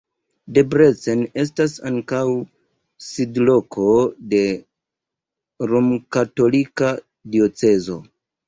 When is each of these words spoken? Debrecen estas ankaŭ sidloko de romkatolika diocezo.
Debrecen 0.57 1.19
estas 1.41 1.75
ankaŭ 1.89 2.21
sidloko 3.09 3.85
de 4.33 4.41
romkatolika 5.75 6.91
diocezo. 7.37 8.05